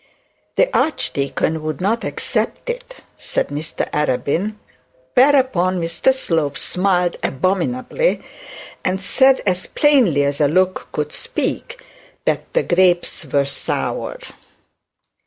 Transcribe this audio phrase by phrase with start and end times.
[0.55, 4.55] 'The archdeacon would not accept it,' said Mr Arabin;
[5.13, 8.19] whereupon Mr Slope smiled abominably,
[8.83, 11.79] and said, as plainly as a look could speak,
[12.25, 14.17] that the grapes were sour.